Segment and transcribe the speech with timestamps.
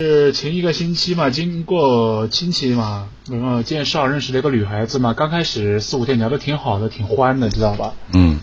[0.00, 7.92] 是前一个星期嘛，经过亲戚嘛，然后介绍认识了一个女孩子嘛，刚开始四五天聊的挺好的，挺欢的，知道吧？
[8.14, 8.40] 嗯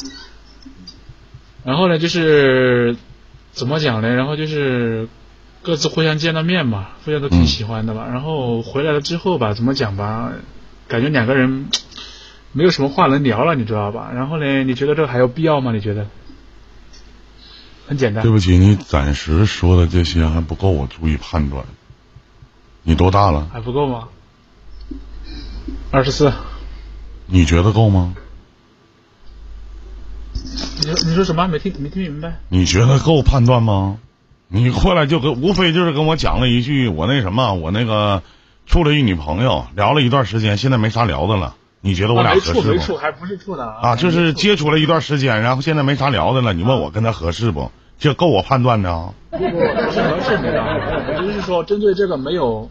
[1.64, 2.96] 然后呢，就是
[3.54, 4.10] 怎么讲呢？
[4.10, 5.10] 然后就是
[5.64, 8.06] 各自互相见了面嘛，互相都挺喜欢的嘛。
[8.08, 10.32] 然后回来了之后吧，怎么讲吧，
[10.88, 11.70] 感觉两个人
[12.52, 14.12] 没有什么话能聊了，你知道吧？
[14.14, 15.72] 然后呢，你觉得这个还有必要吗？
[15.72, 16.06] 你觉得？
[17.88, 21.64] 很简单对，不起，你暂时说的这些还不够我足以判断。
[22.84, 23.48] 你多大了？
[23.52, 24.10] 还不够吗？
[25.90, 26.34] 二十四。
[27.26, 28.14] 你觉得够吗？
[30.34, 31.48] 你说你说什么？
[31.48, 32.40] 没听没听明白？
[32.50, 33.98] 你觉得够判断吗？
[34.50, 38.24] 你过来就跟无非就是跟我讲了一句，我那什么，我那个
[38.66, 41.56] 处了一女朋友，聊了一段时间，现在没啥聊的了。
[41.82, 42.74] 你觉得我俩啊没处合适不？
[42.74, 46.54] 没处还不是处呢啊，就是接触了一段时间，然后现在没啥聊的了。
[46.54, 47.72] 你问我跟他合适不？
[48.00, 49.14] 这够我判断的啊。
[49.32, 52.70] 不不不是合适没的，我就是说针对这个没有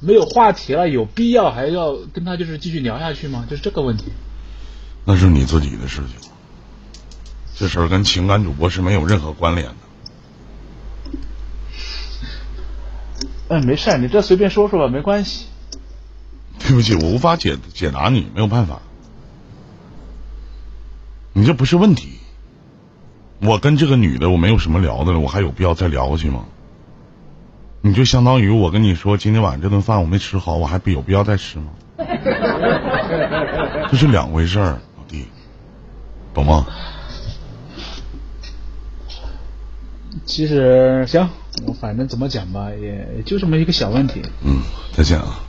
[0.00, 3.46] 没有话题了，有必要还要跟他就是继续聊下去吗？
[3.48, 4.12] 就是这个问题。
[5.04, 6.30] 那是你自己的事情，
[7.54, 9.74] 这事儿跟情感主播是没有任何关联的。
[13.48, 15.46] 嗯，没事，你这随便说说吧，没关系。
[16.66, 18.80] 对不起，我无法解解答你，没有办法。
[21.32, 22.18] 你这不是问题。
[23.40, 26.46] 我跟这个女的我没有什么聊的了，我还有必要再聊下去吗？
[27.82, 31.66] 你就相当于我跟你说，今天晚上这顿饭我没吃好，我还必有必要再吃吗？
[33.90, 35.26] 这是两回事儿，老弟，
[36.34, 36.66] 懂吗？
[40.24, 41.28] 其实行，
[41.66, 44.22] 我反正怎么讲吧，也也就这么一个小问题。
[44.42, 45.45] 嗯，再见啊。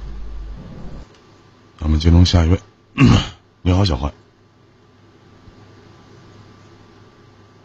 [1.80, 2.60] 咱们接通下一位。
[3.62, 4.12] 你好，小坏。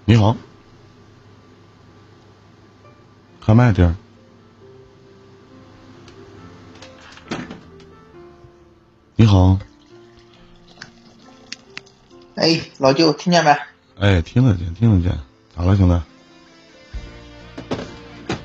[0.05, 0.37] 你好，
[3.41, 3.97] 开麦点儿。
[9.17, 9.59] 你好，
[12.35, 13.57] 哎，老舅，听见没？
[13.99, 15.19] 哎，听得见，听得见，
[15.57, 16.01] 咋了，兄弟？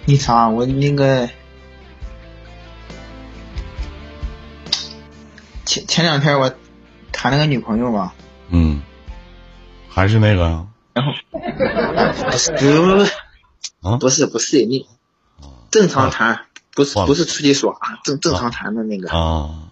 [0.05, 0.47] 你啥？
[0.47, 1.28] 我那个
[5.97, 6.53] 前前两天我
[7.12, 8.13] 谈了个女朋友嘛，
[8.50, 8.84] 嗯，
[9.90, 10.68] 还是那个呀？
[10.94, 11.12] 然后
[12.30, 13.12] 不是不是
[13.81, 14.85] 啊不是不是你
[15.72, 19.69] 正常谈，不是不是出去耍，正正常谈的那个，啊，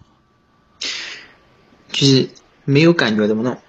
[1.92, 2.28] 就是
[2.64, 3.60] 没有感觉怎么弄？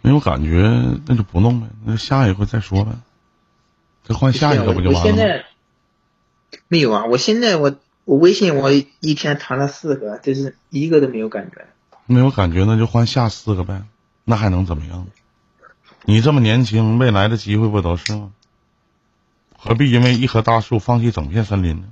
[0.00, 0.50] 没有感觉，
[1.08, 2.92] 那就不弄呗，那下一回再说呗。
[4.04, 5.16] 再换下一个不就完了吗？
[5.18, 5.44] 在
[6.68, 11.66] 没有啊，我现在我我微信我一天谈了四个，就是一个都没有感觉。
[12.06, 13.84] 没有感觉，那就换下四个呗，
[14.24, 15.06] 那还能怎么样？
[16.04, 18.32] 你这么年轻，未来的机会不都是吗？
[19.56, 21.88] 何必因为一棵大树放弃整片森林呢？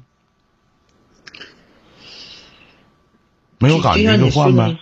[3.59, 4.77] 没有感觉就换呗。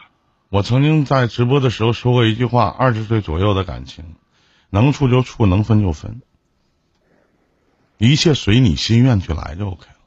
[0.49, 4.17] 我曾经在直播的时候说过一句话：二十岁左右的感情，
[4.69, 6.23] 能处就处，能分就分，
[7.99, 10.00] 一切随你心愿去来就 OK 了。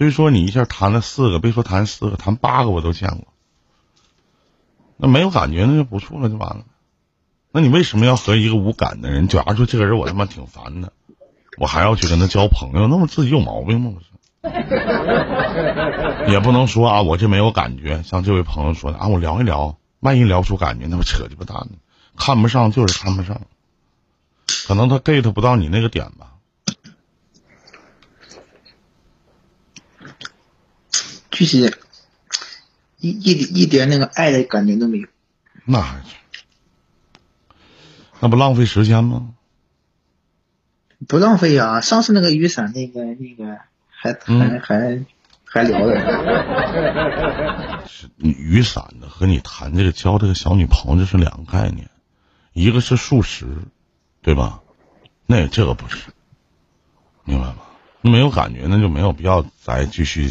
[0.00, 3.26] 所以说，你一下谈了四个，别说谈四个，谈八个我都见过。
[4.96, 6.64] 那没有感觉，那就不处了，就完了。
[7.52, 9.28] 那你为什么要和一个无感的人？
[9.28, 10.94] 假如说这个人我他妈挺烦的，
[11.58, 13.92] 我还要去跟他交朋友，那我自己有毛病吗？
[13.92, 14.06] 不是？
[16.32, 18.02] 也不能说啊，我这没有感觉。
[18.02, 21.76] 像这位朋友说的啊，我聊一聊，万一聊出感觉，那不扯鸡巴蛋呢？
[22.16, 23.42] 看不上就是看不上，
[24.66, 26.36] 可能他 get 不到你那个点吧。
[31.30, 31.78] 就是
[32.98, 33.32] 一一
[33.62, 35.08] 一点那个爱的感觉都没有。
[35.64, 36.14] 那还是，
[38.20, 39.34] 那不浪费时间吗？
[41.08, 41.80] 不浪费啊！
[41.80, 43.58] 上次那个雨伞，那个那个
[43.88, 45.04] 还还、嗯还
[45.44, 45.96] 还聊的，
[47.88, 51.88] 是雨伞的和你谈这个交这个小女朋友这是两个概念，
[52.52, 53.46] 一个是素食，
[54.20, 54.60] 对吧？
[55.26, 56.10] 那这个不是，
[57.24, 57.56] 明白吗？
[58.02, 60.30] 没有感觉，那就没有必要再继续，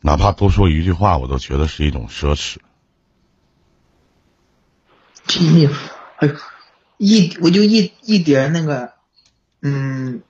[0.00, 2.58] 哪怕多说一句话，我都觉得是一种奢侈。
[5.38, 5.66] 一
[6.16, 6.34] 哎呦
[6.98, 8.92] 一我就一一点那个，
[9.60, 10.22] 嗯，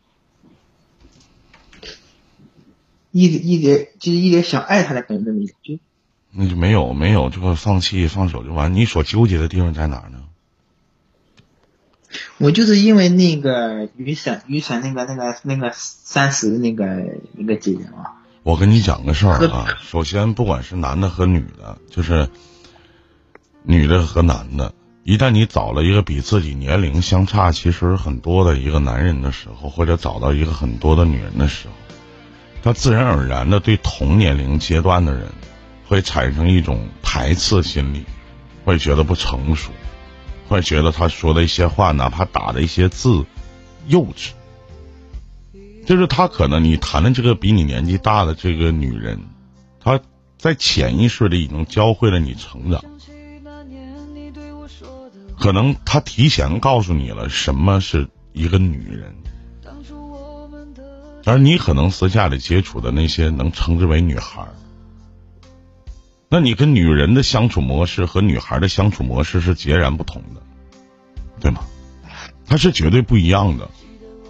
[3.11, 5.79] 一一点就是一点想爱他的感觉都没有，就
[6.33, 8.75] 那就没有没有，就放弃放手就完。
[8.75, 10.23] 你所纠结的地方在哪儿呢？
[12.39, 18.16] 我就是因为那个雨伞雨伞那个那个那个三十的那个一个姐姐嘛，
[18.47, 22.29] 我跟你讲个事儿啊， 首先不管是男的和女的，就是
[23.65, 24.73] 女的和男的，
[25.03, 31.75] 一旦你找了一个比自己年龄相差其实很多的一个男人的时候，或者找到一个很多的女人的时候，
[32.63, 35.27] 他自然而然的对同年龄阶段的人
[35.89, 38.05] 会产生一种排斥心理，
[38.65, 39.73] 会觉得不成熟，
[40.49, 43.27] 会觉得他说的一些话，哪怕打的一些字
[43.89, 44.31] 幼稚。
[45.87, 49.21] 就是他可能你谈的这个比你年纪大的这个女人，
[49.81, 50.01] 她
[50.37, 52.85] 在潜意识里已经教会了你成长。
[55.39, 59.15] 可能他提前告诉你了什么是一个女人，
[61.25, 64.45] 而你可能私下里接触的那些能称之为女孩，
[66.29, 70.43] 那你跟女人的相处模式和女孩的相处模式是截然不同的，
[71.39, 71.61] 对吗？
[72.45, 73.71] 它是绝对不一样的。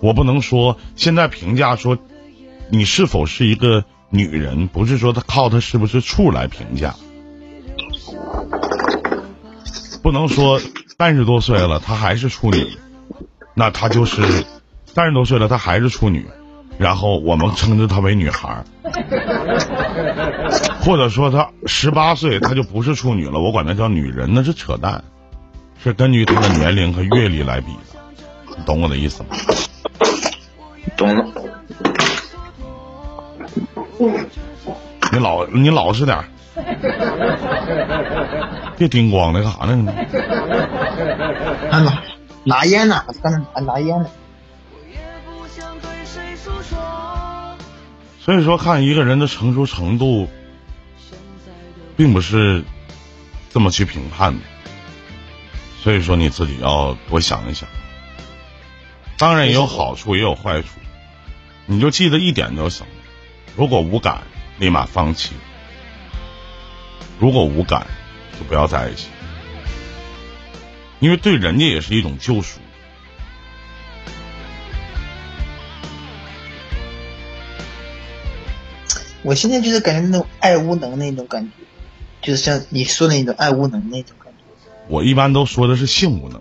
[0.06, 1.98] 我不能说现在评价说
[2.70, 6.94] 你是否是一个女人，不是说他靠他是不是处来评价，
[10.02, 10.60] 不能说。
[10.98, 12.66] 三十多岁了，她还是处女，
[13.52, 14.22] 那她就是
[14.86, 16.24] 三十多岁了，她还是处女，
[16.78, 18.64] 然后我们称之她为女孩，
[20.80, 25.04] 或者说她十八岁，她就不是处女了，我管她叫女人，那是扯淡，
[25.84, 29.36] 是根据她的年龄和阅历来比的，你懂我的意思吗？
[30.96, 31.24] 懂了。
[35.12, 36.18] 你老你老实点。
[38.78, 39.92] 别叮咣的干啥呢？
[41.70, 42.02] 拿
[42.44, 43.04] 拿烟呢？
[43.22, 44.08] 刚才还拿烟呢。
[48.20, 50.28] 所以说，看一个人的成熟程度，
[51.96, 52.64] 并不是
[53.52, 54.40] 这么去评判的。
[55.82, 57.68] 所以说，你自己要多想一想。
[59.18, 60.68] 当然也有好处，也有坏处。
[61.64, 62.86] 你就记得一点就行：
[63.56, 64.22] 如果无感，
[64.58, 65.32] 立马放弃。
[67.18, 67.86] 如果无感，
[68.38, 69.08] 就不要在一起，
[71.00, 72.60] 因为对人家也是一种救赎。
[79.22, 81.50] 我现在就是感觉那种爱无能那种感觉，
[82.20, 84.70] 就是像你说的那种爱无能那种感觉。
[84.88, 86.40] 我一般都说的是性无能。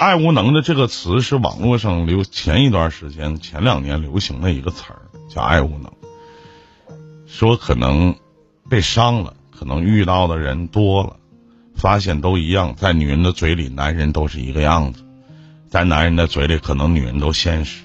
[0.00, 5.90] 爱无能的这个词是网络上流前一段时间前两年流行的一个词儿，叫爱无能。
[7.26, 8.14] 说可能
[8.68, 11.16] 被伤了，可能遇到的人多了，
[11.74, 15.02] 发现都一样，在女人的嘴里，男人都是一个样子；
[15.68, 17.84] 在男人的嘴里，可能女人都现实，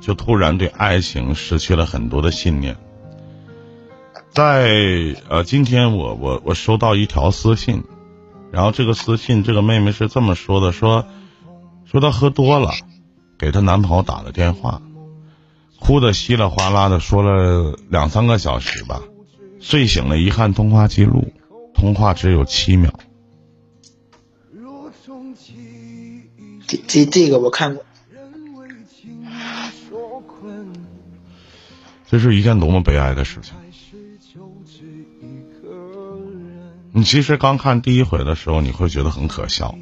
[0.00, 2.76] 就突然对爱情失去了很多的信念。
[4.30, 7.82] 在呃，今天我我我收到一条私信，
[8.50, 11.06] 然后这个私信这个妹妹是这么说的：说
[11.84, 12.72] 说她喝多了，
[13.38, 14.82] 给她男朋友打了电话。
[15.78, 19.02] 哭的稀里哗啦的，说了两三个小时吧。
[19.60, 21.32] 睡醒了，一看通话记录，
[21.74, 22.92] 通话只有七秒。
[26.66, 27.84] 这这这个我看过。
[32.10, 33.54] 这是一件多么悲哀的事情！
[36.92, 39.74] 你其实刚看第一回的时候，你会觉得很可笑，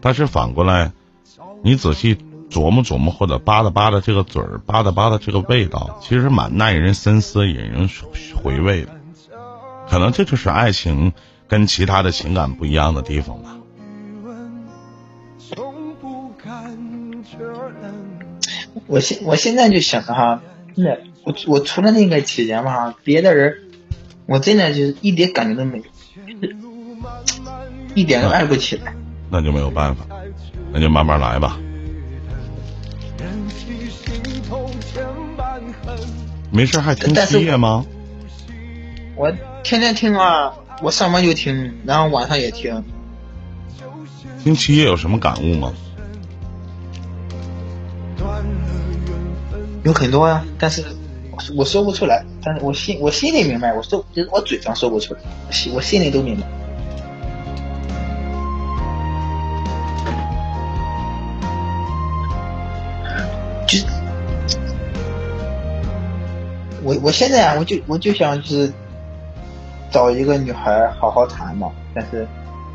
[0.00, 0.92] 但是反过来，
[1.62, 2.18] 你仔细。
[2.52, 7.88] 琢磨琢磨，或者扒拉扒拉这个嘴儿，扒拉扒拉这个味道，其实蛮耐人深思、引人
[8.42, 8.90] 回味的。
[9.88, 11.14] 可能这就是爱情
[11.48, 13.56] 跟其他的情感不一样的地方吧。
[18.86, 20.42] 我现我现在就想着哈，
[20.76, 23.56] 真的，我我除了那个期间嘛，别的人，
[24.26, 25.84] 我真的就是一点感觉都没有，
[27.94, 28.94] 一点都爱不起来。
[29.30, 30.04] 那就没有办法，
[30.72, 31.58] 那就慢慢来吧。
[36.50, 37.86] 没事还听七夜吗？
[39.16, 40.52] 我天天听啊，
[40.82, 42.84] 我上班就听，然后晚上也听。
[44.42, 45.72] 听七夜有什么感悟吗？
[49.82, 50.84] 有很多呀，但是
[51.56, 55.20] 我说不出来，但是我心我心里明白，我说就是我嘴上说不出来，
[55.50, 56.46] 心我心里都明白。
[63.66, 63.78] 就
[66.82, 68.72] 我我现在啊，我就我就想就是
[69.90, 72.26] 找一个女孩好好谈嘛，但是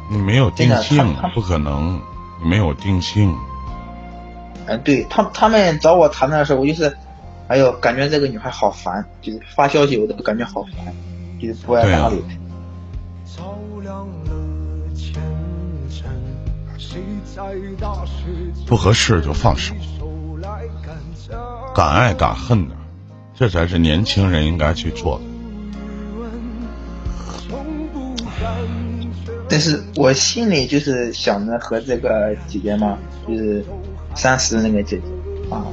[0.09, 2.01] 你没有定性，不可能，
[2.41, 3.35] 你没有定性。
[4.65, 6.97] 嗯，对他他们找我谈的时候，我就是，
[7.47, 10.93] 哎呦，感觉这个女孩好烦，就是发消息我都感觉好烦，
[11.41, 12.21] 就是不爱搭理。
[18.65, 19.73] 不合适就放手，
[21.73, 22.75] 敢爱敢恨的。
[23.35, 25.23] 这才是年轻人应该去做的。
[29.47, 33.63] 但是我心里就是想着和这个姐姐嘛，就是
[34.15, 35.03] 三十那个姐姐
[35.53, 35.63] 啊，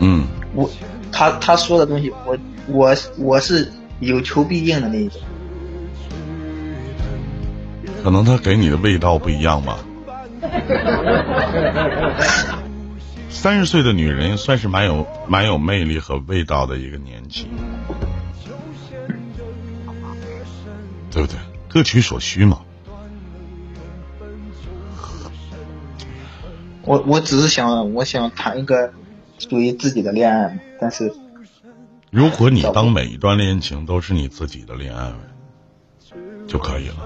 [0.00, 0.68] 嗯，我
[1.12, 5.20] 他他说的东西，我我我是有求必应的那一种。
[8.02, 9.78] 可能他给你的味道不一样吧。
[13.28, 17.46] 三十岁的女人算是蛮有蛮有魅力和味道的一个年纪，
[21.10, 21.38] 对不对？
[21.68, 22.60] 各取所需嘛。
[26.82, 28.92] 我我只是想，我想谈一个
[29.40, 31.12] 属于自己的恋爱，但是
[32.10, 35.12] 如果你当每一段恋情都是你自己的恋爱
[36.46, 36.96] 就可以了。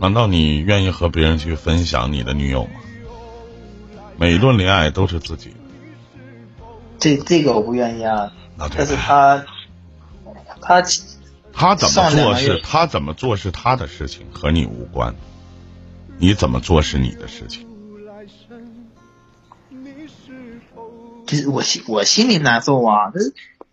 [0.00, 2.70] 难道你愿意和别人去分享你的女友吗？
[4.16, 5.56] 每一段恋爱都是自己的。
[6.98, 8.32] 这这个我不愿意啊。
[8.56, 8.78] 那对。
[8.78, 9.44] 但是他，
[10.60, 10.82] 他
[11.52, 15.14] 他怎么做是他怎么做是他的事情，和你无关。
[16.18, 17.66] 你怎么做是你的事情。
[21.30, 23.20] 其实我心我心里难受啊，这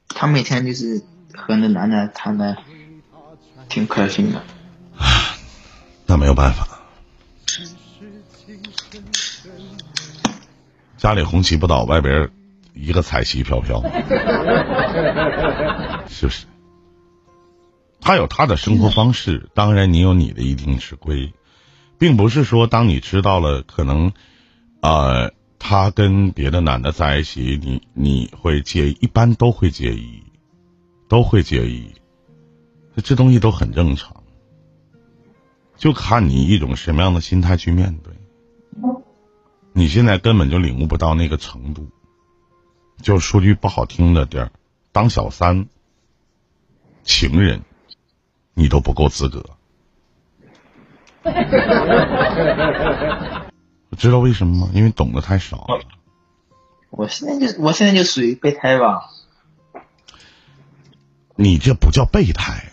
[0.09, 1.01] 他每天就是
[1.33, 2.55] 和那男的谈的
[3.67, 4.43] 挺开心的。
[6.05, 6.67] 那没有办法，
[10.99, 12.29] 家里红旗不倒，外边
[12.75, 13.81] 一个彩旗飘飘，
[16.07, 16.45] 是不是？
[17.99, 21.33] 他有他的生活方式，当然你有你的一定吃亏，
[21.97, 24.13] 并不是说当你知道了可能，
[24.79, 30.23] 呃，他跟别的男的在一起，你你会介意，一般都会介意，
[31.09, 31.91] 都会介意，
[33.03, 34.23] 这东西都很正常。
[35.75, 38.13] 就看你一种什么样的心态去面对。
[39.73, 41.87] 你现在根本就领悟不到那个程度。
[43.01, 44.51] 就说句不好听的地儿，
[44.91, 45.67] 当小三、
[47.03, 47.61] 情人，
[48.55, 49.45] 你都不够资格。
[53.97, 54.71] 知道为什么吗？
[54.73, 55.81] 因为懂得太少了。
[56.89, 59.09] 我现在就我现在就属于备胎吧。
[61.35, 62.71] 你这不叫备胎，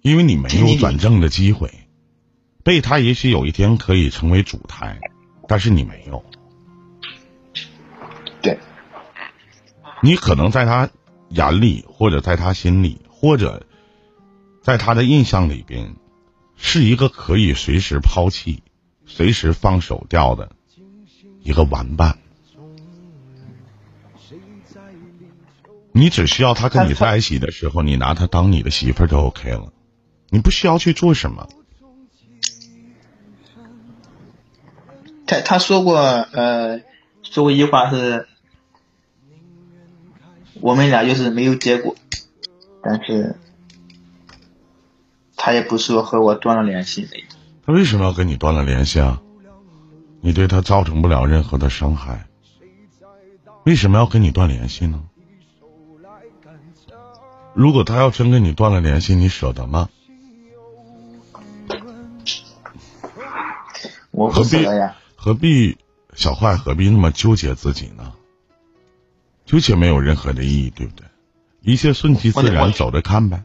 [0.00, 1.70] 因为你没有转正的机会。
[2.62, 4.98] 备胎也许有一天可以成为主胎，
[5.46, 6.24] 但是你没有。
[8.40, 8.58] 对，
[10.02, 10.88] 你可能在他
[11.28, 13.66] 眼里，或者在他心里，或者
[14.62, 15.94] 在他的印象里边，
[16.56, 18.62] 是一个可以随时抛弃、
[19.06, 20.52] 随时放手掉的
[21.42, 22.18] 一个玩伴。
[25.92, 29.72] 你只需要他跟你在一起的时候，你拿他当你的媳妇儿就 OK 了，
[30.28, 31.48] 你不需要去做什么。
[35.26, 36.80] 他他说过，呃，
[37.22, 38.26] 说过一句话是，
[40.60, 41.94] 我们俩就是没有结果，
[42.82, 43.36] 但是，
[45.36, 47.33] 他也不说和我断了联系那种。
[47.66, 49.20] 他为什么要跟你断了联系啊？
[50.20, 52.26] 你对他造成不了任何的伤害，
[53.64, 55.02] 为什么要跟你断联系呢？
[57.54, 59.88] 如果他要真跟你断了联系，你舍得吗？
[64.10, 64.66] 我何必。
[65.16, 65.78] 何必
[66.14, 66.56] 小坏？
[66.56, 68.12] 何必那么纠结自己呢？
[69.46, 71.06] 纠结没有任何的意义，对不对？
[71.62, 73.42] 一切顺其自然，走着看呗。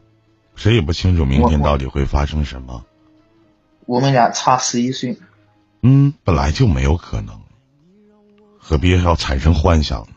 [0.56, 2.84] 谁也不清楚明天到底会发生什么。
[3.90, 5.18] 我们俩差十一岁。
[5.82, 7.40] 嗯，本来就没有可能，
[8.56, 10.14] 何必要产生幻想呢？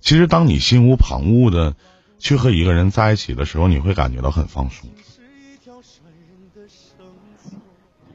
[0.00, 1.76] 其实，当你心无旁骛的
[2.18, 4.88] 去和一个人在一起的时候，你会感觉到很放松。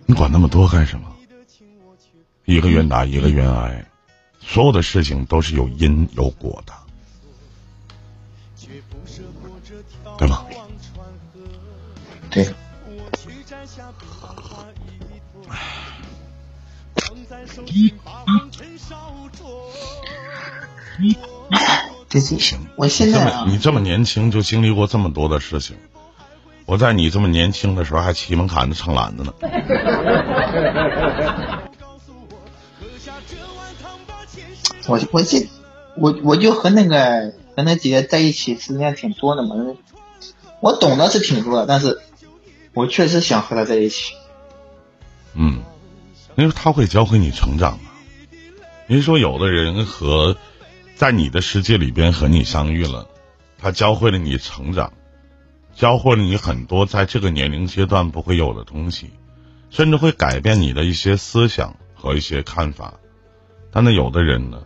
[0.08, 1.14] 你管那么多干什么？
[2.46, 3.86] 一个愿打一个愿挨，
[4.40, 6.74] 所有的事情都是有因有果的，
[10.18, 10.44] 对吗？
[12.32, 12.52] 对。
[22.10, 25.76] 这行，我现在你这么年轻就经历过这么多的事情，
[26.66, 29.34] 我在你这么年轻的时候还骑门槛子唱篮子呢。
[34.88, 35.50] 我我这
[35.98, 39.76] 我我就和那个和那几个在一起时间挺多的嘛，
[40.62, 42.00] 我懂得是挺多的，但是
[42.74, 44.14] 我确实想和他在一起。
[45.34, 45.62] 嗯，
[46.38, 47.90] 因为他会教会你成长嘛。
[48.86, 50.38] 您说有的人和
[50.96, 53.10] 在你的世界里边和你相遇了，
[53.58, 54.94] 他教会了你成长，
[55.76, 59.10] 教会了你很多在这个年龄阶段不会有的东西，
[59.72, 62.94] 甚至会改变你的一些思想和一些看法。
[63.72, 64.62] 但那有的人呢？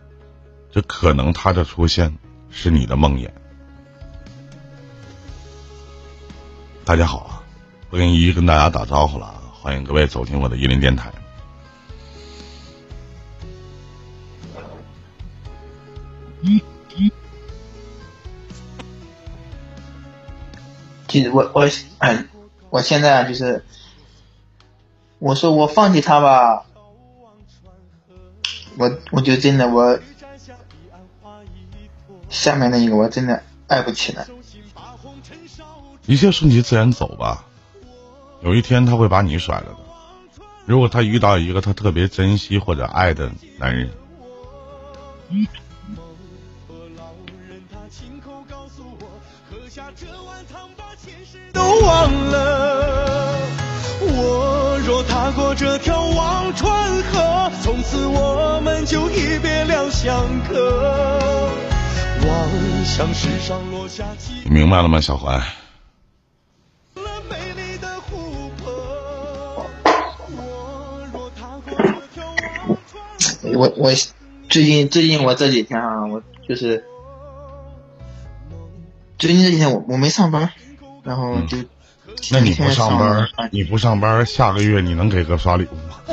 [0.70, 2.18] 这可能他的出现
[2.50, 3.30] 是你的梦魇，
[6.84, 7.42] 大家好啊，
[7.88, 11.12] 我跟一一跟大家打招呼了啊，欢迎各位走进我的一林电台。
[21.08, 21.68] 其实我我，
[22.70, 23.64] 我现在就是，
[25.18, 26.64] 我说我放弃他吧，
[28.78, 30.00] 我我就真的我
[32.30, 34.26] 下面那一个我真的爱不起来。
[36.06, 37.44] 一切顺其自然走吧，
[38.42, 39.76] 有一天他会把你甩了的。
[40.64, 43.90] 如果他遇到一个他特别珍惜或者爱的男人。
[51.80, 53.38] 忘了，
[54.00, 61.60] 我若踏过这条忘川河，从此我们就一别两相可。
[62.26, 64.04] 望向世上落下
[64.44, 65.40] 你明白了吗，小怀？
[73.54, 73.92] 我我
[74.48, 76.84] 最近最近我这几天啊，我就是
[79.18, 80.50] 最近这几天我我没上班。
[81.02, 81.56] 然后就，
[82.30, 86.00] 那你不上班，你不上班，下个月你能给哥刷礼物吗？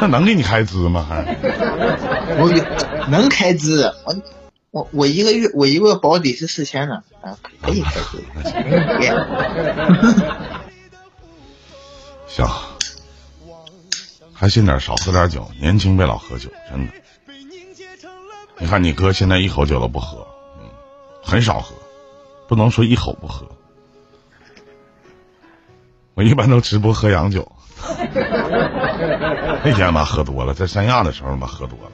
[0.00, 1.04] 那能给你开支吗？
[1.08, 1.24] 还？
[2.38, 2.48] 我
[3.08, 4.16] 能开支，我
[4.70, 8.22] 我我一个月我一个月保底是四千呢，啊，可以开支。
[12.28, 12.46] 行，
[14.32, 16.92] 还信点少喝点酒，年轻别老喝酒，真的。
[18.60, 20.26] 你看你哥现在一口酒都不喝。
[21.28, 21.76] 很少喝，
[22.48, 23.46] 不能说一口不喝。
[26.14, 27.52] 我一般都直播喝洋酒。
[29.62, 31.92] 那天吧喝多了，在三亚的时候吧喝多了。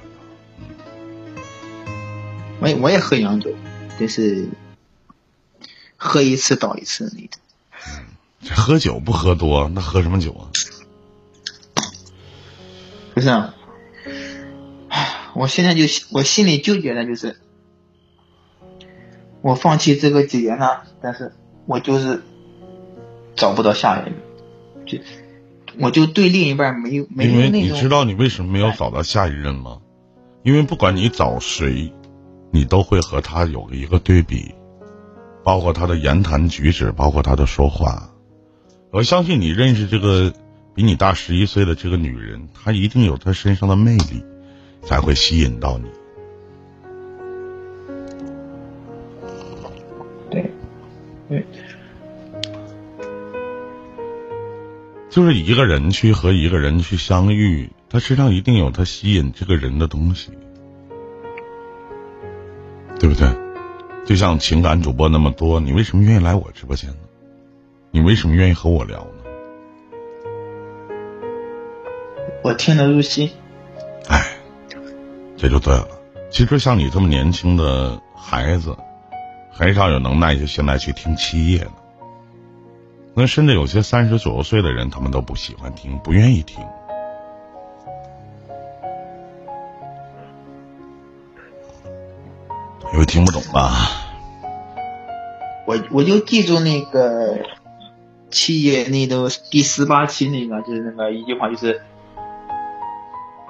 [2.60, 3.52] 我也我也喝洋酒，
[3.98, 4.48] 就是
[5.96, 7.40] 喝一次倒一次那种。
[8.40, 10.46] 这喝酒不喝多，那喝什么酒啊？
[13.14, 13.52] 不是，啊，
[15.34, 17.40] 我现在就我心里纠结的就是。
[19.45, 21.35] 我放弃这个几年了，但是
[21.67, 22.23] 我就是
[23.37, 24.11] 找不到下一个，
[24.87, 24.99] 就
[25.78, 29.80] 我就对另一半没有没有因为你知道你为什么没有找到下一任吗？
[30.45, 31.93] 因为不管你找谁，
[32.50, 34.54] 你都会和他有一个对比，
[35.43, 38.09] 包括他的言谈举止，包括他的说话。
[38.93, 40.33] 我相信你认识这个
[40.75, 44.25] 比你大十一岁的这个女人，她一定有她身上的魅力，
[44.83, 45.85] 才会吸引到你。
[50.30, 50.50] 对，
[51.28, 51.45] 对
[55.10, 60.32] 就是一个人去和一个人去相遇，他身上一定有他吸引这个人的东西，
[62.99, 63.28] 对不对？
[64.04, 66.97] 就像情感主播那么多，你为什么愿意来我直播间呢？
[67.93, 69.08] 你为什么愿意和我聊呢？
[72.43, 73.30] 我听得入心。
[74.08, 74.37] 哎，
[75.37, 75.89] 这就对了。
[76.28, 78.76] 其实像你这么年轻的孩子。
[79.56, 81.71] 很少有能耐就现在去听七夜的，
[83.14, 86.60] 那甚至有些三十左右岁的人，他们都不喜欢听，不愿意听，
[92.93, 93.71] 因为听不懂吧？
[95.67, 97.38] 我我就记住那个
[98.30, 101.80] 七夜那都第十八期那个，就是那个一句话，就是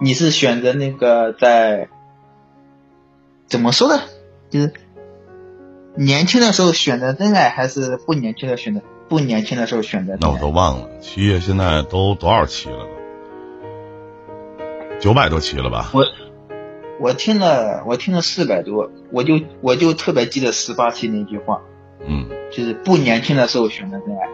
[0.02, 1.88] 你是选择那个在
[3.46, 4.02] 怎么说的，
[4.50, 4.70] 就是。
[5.96, 10.16] 年轻的时候选择真爱，还是不年轻的选择不年轻的时候选择？
[10.20, 10.88] 那我都忘了。
[11.00, 12.86] 七月现在都多少期了？
[15.00, 15.90] 九百多期了吧？
[15.94, 16.04] 我
[17.00, 21.62] 我听了，我听了四百多，我就我就特别记得十八期那句话。
[22.04, 24.28] 嗯，就是不年轻的时候选择真爱。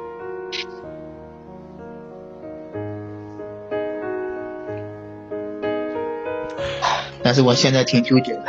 [7.22, 8.44] 但是我现在挺纠结的，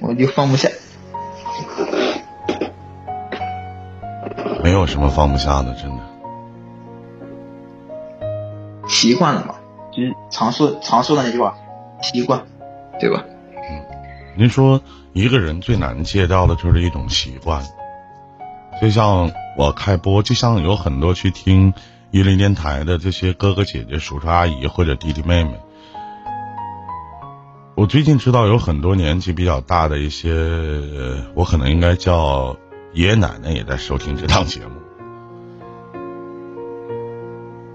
[0.00, 0.68] 我就放不下。
[4.84, 6.02] 有什么放不下的，真的。
[8.86, 9.54] 习惯了嘛，
[9.90, 11.56] 就是常说常说的那句话，
[12.02, 12.42] 习惯，
[13.00, 13.24] 对吧？
[13.54, 13.82] 嗯，
[14.36, 14.78] 您说
[15.14, 17.62] 一个人最难戒掉的就是一种习惯，
[18.78, 21.72] 就像我开播，就像有很多去听
[22.10, 25.58] 一零电台的这些哥哥姐姐、叔叔阿姨或者弟弟妹妹。
[27.74, 30.30] 我最近知道有很多年纪比较大的一些，
[31.34, 32.54] 我可能应该叫
[32.94, 34.72] 爷爷奶奶也在收听这档节目，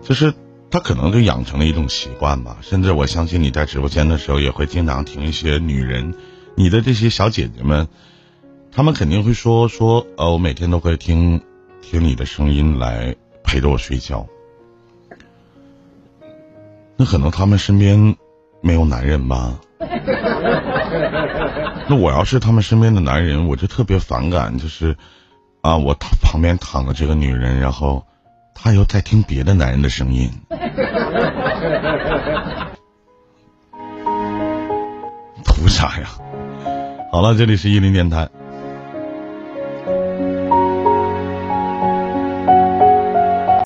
[0.01, 0.33] 就是
[0.71, 2.57] 他可能就养成了一种习惯吧。
[2.61, 6.13] 甚至我相信你在直播间的时候也会经常听一些女人，
[6.55, 7.89] 你的这些小姐姐们，
[8.71, 11.41] 他们肯定会说说，呃，我每天都会听
[11.81, 14.25] 听你的声音来陪着我睡觉。
[16.95, 18.15] 那可能他们身边
[18.61, 19.59] 没有男人吧？
[21.87, 24.95] 那我要是他们身边的男人，我就特别反感，就是
[25.61, 28.05] 啊，我躺旁边躺着这个女人，然后
[28.53, 30.29] 她又在听别的男人的声音。
[35.45, 36.09] 图啥呀？
[37.11, 38.27] 好了，这里是一零电台，